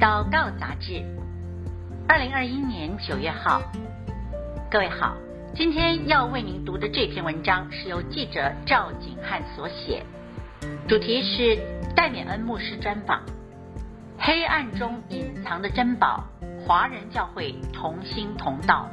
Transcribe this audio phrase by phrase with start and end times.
[0.00, 1.04] 祷告杂志，
[2.08, 3.62] 二零二一年九月号。
[4.68, 5.16] 各位好，
[5.54, 10.02] 今天要为您读的这篇文章是由记者赵景汉所写，
[10.88, 11.58] 主题是
[11.94, 13.22] 戴冕恩牧师专访：
[14.18, 16.24] 黑暗中隐藏的珍宝，
[16.66, 18.88] 华人教会同心同道。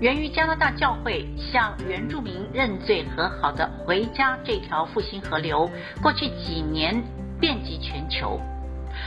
[0.00, 5.68] 源于加拿大教会向原住民认罪和好的回家这条复兴河流，
[6.02, 7.02] 过去几年
[7.40, 8.38] 遍及全球。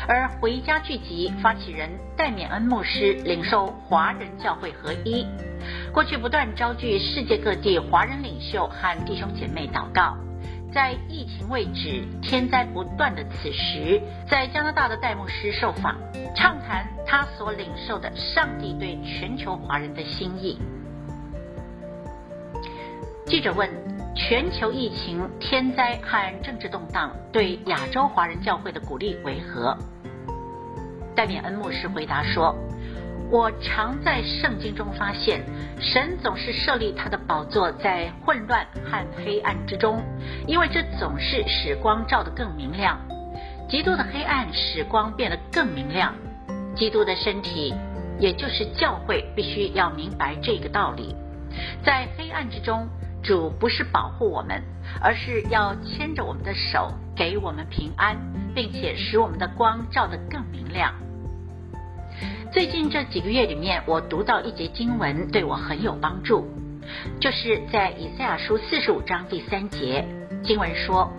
[0.07, 5.25] 而回家聚集发起人戴冕恩牧师领受华人教会合一，
[5.93, 10.17] 过去不断召集世界各地华人领袖和弟兄姐妹祷告。
[10.73, 15.97] 在疫情未止、天灾不断的此时，在加拿大的戴牧师受访，
[16.35, 20.57] 畅谈他所领受的上帝对全球华人的心意。
[23.25, 23.69] 记者问：
[24.13, 29.77] 全球疫情、天灾和政治动荡对亚洲华人教会的鼓励为何？
[31.15, 32.53] 戴冕恩牧师回答说
[33.31, 35.41] ：“我常在圣经中发现，
[35.79, 40.03] 神总是设立他的宝座在混乱和黑暗之中，
[40.45, 42.99] 因为这总是使光照得更明亮。
[43.69, 46.13] 基督的黑暗使光变得更明亮。
[46.75, 47.73] 基督的身体，
[48.19, 51.15] 也就是教会，必须要明白这个道理，
[51.85, 52.85] 在黑暗之中。”
[53.23, 54.63] 主不是保护我们，
[54.99, 58.17] 而是要牵着我们的手，给我们平安，
[58.55, 60.93] 并且使我们的光照得更明亮。
[62.51, 66.45] 最近这几个月里面，我读到一节经文，对我很有帮助，
[67.19, 70.05] 就是在以赛亚书四十五章第三节，
[70.43, 71.13] 经文说：“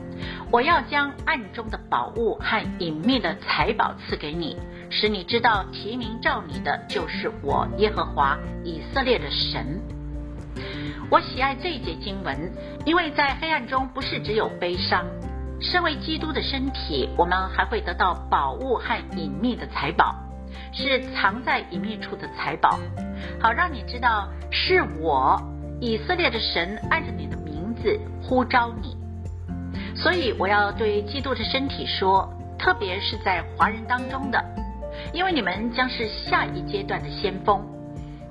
[0.51, 4.59] 我要将暗中的宝物和隐秘的财宝赐给你，
[4.91, 9.81] 使你知道提名召你的就是我耶和华以色列的神。”
[11.13, 12.51] 我喜爱这一节经文，
[12.87, 15.05] 因为在黑暗中不是只有悲伤。
[15.61, 20.17] 身为基督的身体，我们还会得到宝物和隐秘的财宝，
[20.73, 22.81] 是藏在隐秘处的财宝，
[23.39, 25.39] 好让你知道是我
[25.83, 28.97] 以色列的神按着你的名字呼召你。
[29.95, 32.27] 所以我要对基督的身体说，
[32.59, 34.43] 特别是在华人当中的，
[35.13, 37.63] 因为你们将是下一阶段的先锋。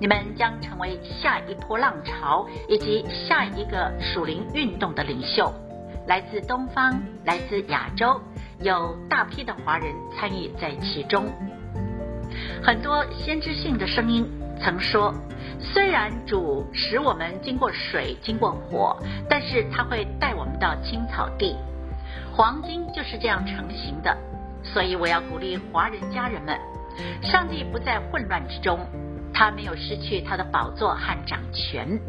[0.01, 5.53] 你们将成为下一波浪潮以及下一个属灵运动的领袖，
[6.07, 8.19] 来自东方，来自亚洲，
[8.61, 11.27] 有大批的华人参与在其中。
[12.63, 14.27] 很多先知性的声音
[14.59, 15.13] 曾说，
[15.59, 18.97] 虽然主使我们经过水，经过火，
[19.29, 21.55] 但是他会带我们到青草地。
[22.35, 24.17] 黄金就是这样成型的，
[24.63, 26.59] 所以我要鼓励华人家人们，
[27.21, 28.79] 上帝不在混乱之中。
[29.33, 31.99] 他没有失去他的宝座和掌权。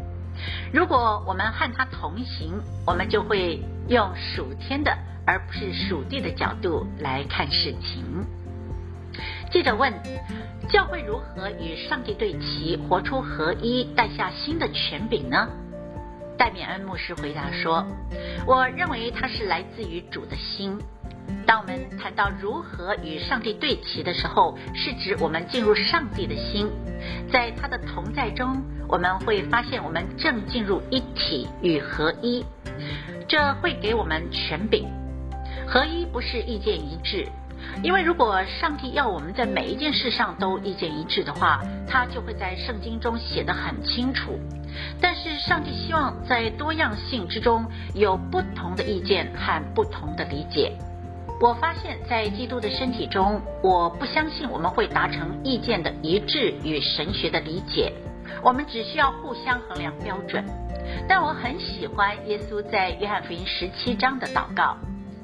[0.73, 8.25] 如果我们和他同行，我们就会用属天的而不是属地的角度来看事情。
[9.51, 9.93] 记者问：
[10.67, 15.47] 教会如何与上帝对齐，活出合一，带下新的权柄呢？
[16.35, 17.85] 戴冕恩牧师回答说：
[18.47, 20.79] 我认为它是来自于主的心。
[21.45, 26.69] 当我们谈到如何与上帝对齐的时候，是指我们进入上帝的心，
[27.31, 32.45] 在他的同在中，我们会发现我们正进入一体与合一，
[33.27, 34.87] 这会给我们权柄。
[35.67, 37.27] 合一不是意见一致，
[37.83, 44.39] 因为如果上帝要我们在每一件事上都意见一致的话，他就会在圣经中写得很清楚。
[45.01, 50.71] 但是上帝希望在多样性之中有不同的意见和不同的理解。
[51.43, 57.91] 我发现，在基督的身体中，我不相信我们会达成意见的一致与神学的理解。
[58.41, 60.41] 我们只需要互相衡量标准。
[61.05, 64.77] 但我很喜欢耶稣在约翰福音十七章的祷告，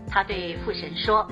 [0.09, 1.25] 他对父神说：“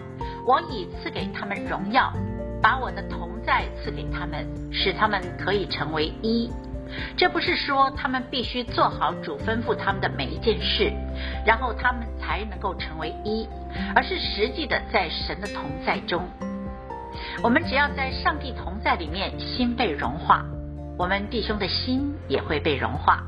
[0.47, 2.13] 我已赐给他们荣耀，
[2.61, 6.49] 把我的同在赐给他们，使他们可以成为一。”
[7.15, 10.91] 这不是说他们必须做好主吩咐他们的每一件事，
[11.45, 13.47] 然后他们才能够成为一，
[13.95, 16.27] 而是实际的在神的同在中。
[17.43, 20.45] 我们只要在上帝同在里面，心被融化，
[20.97, 23.23] 我们弟兄的心也会被融化。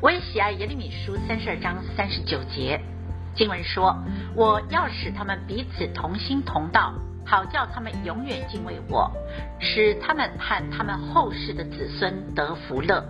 [0.00, 2.80] 我也喜爱耶利米书三十二章三十九节
[3.34, 3.96] 经文说
[4.34, 6.94] ：“我要使他们彼此同心同道。”
[7.26, 9.10] 好叫他们永远敬畏我，
[9.58, 13.04] 使他们和他们后世的子孙得福乐。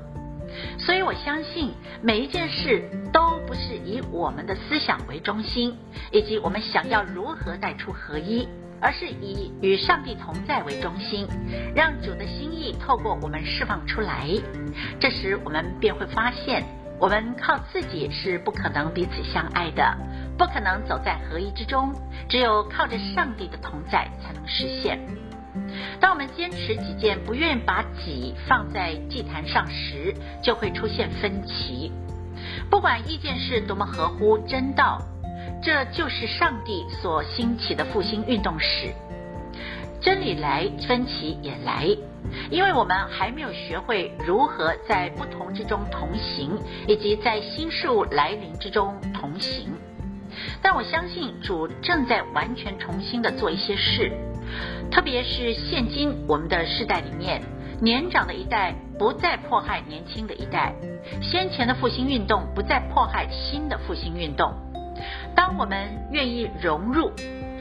[0.78, 1.72] 所以我相信
[2.02, 5.76] 每一件事都不是以我们的思想为中心，
[6.12, 8.48] 以及我们想要如何带出合一，
[8.80, 11.26] 而是以与上帝同在为中心，
[11.74, 14.28] 让主的心意透过我们释放出来。
[14.98, 16.64] 这时我们便会发现
[16.98, 19.96] 我们靠自己是不可能彼此相爱的，
[20.36, 21.92] 不可能走在合一之中。
[22.28, 24.98] 只有靠着上帝的同在，才能实现。
[26.00, 31.92] 当我们坚持己见，不愿把己放在祭坛上时，就会出现分歧。
[32.68, 35.00] 不管意见是多么合乎真道，
[35.62, 38.92] 这就是上帝所兴起的复兴运动史。
[40.00, 41.88] 真理来，分歧也来，
[42.50, 49.72] 因为我们还没有学会如何在不同之中同行，以及在新事物来临之中同行。
[50.62, 54.12] 但我相信主正在完全重新的做一些事，
[54.90, 57.42] 特别是现今我们的世代里面，
[57.80, 60.74] 年长的一代不再迫害年轻的一代，
[61.20, 64.54] 先前的复兴运动不再迫害新的复兴运动。
[65.34, 67.12] 当我们愿意融入，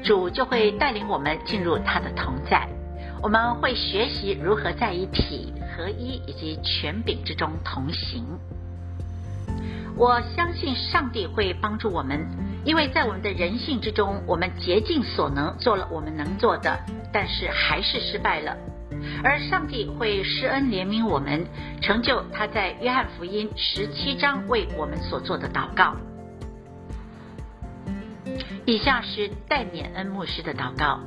[0.03, 2.67] 主就会带领我们进入他的同在，
[3.21, 8.23] 我们会学习如何在一体合一以及权柄之中同行。
[9.97, 12.25] 我相信上帝会帮助我们，
[12.65, 16.79] 因为在我们的人性之中，我们竭尽所能做了我们能做的，
[17.13, 18.57] 但是还是失败了。
[19.23, 21.45] 而上帝会施恩怜悯我们，
[21.81, 25.95] 成就他在约翰福音十七章为我们所做的祷告。
[28.65, 30.99] 以下是戴冕恩牧师的祷告。